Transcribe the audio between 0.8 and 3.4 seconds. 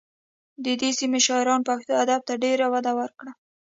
دې سیمې شاعرانو پښتو ادب ته ډېره وده ورکړه